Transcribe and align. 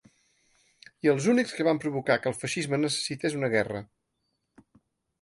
I 1.07 1.11
els 1.13 1.27
únics 1.33 1.53
que 1.59 1.67
van 1.69 1.81
provocar 1.85 2.19
que 2.23 2.33
el 2.33 2.39
feixisme 2.41 2.83
necessités 2.87 3.39
una 3.41 3.55
guerra. 3.59 3.87